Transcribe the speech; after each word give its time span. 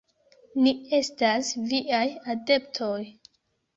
Ni 0.63 0.71
estas 1.01 1.51
viaj 1.73 2.03
adeptoj. 2.35 2.99